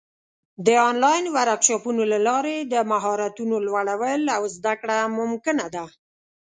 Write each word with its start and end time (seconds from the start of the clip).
د 0.65 0.67
آنلاین 0.89 1.25
ورکشاپونو 1.37 2.01
له 2.11 2.19
لارې 2.27 2.57
د 2.73 2.75
مهارتونو 2.91 3.55
لوړول 3.67 4.21
او 4.37 4.43
زده 4.55 4.73
کړه 4.81 4.97
ممکنه 5.17 5.65
ده. 5.75 5.85